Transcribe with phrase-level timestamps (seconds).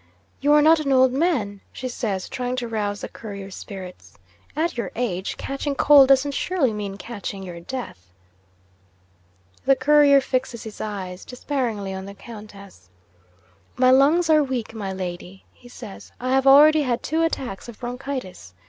[0.39, 4.17] "You are not an old man," she says, trying to rouse the Courier's spirits.
[4.55, 8.11] "At your age, catching cold doesn't surely mean catching your death?"
[9.65, 12.89] The Courier fixes his eyes despairingly on the Countess.
[13.77, 17.79] "My lungs are weak, my Lady," he says; "I have already had two attacks of
[17.79, 18.55] bronchitis.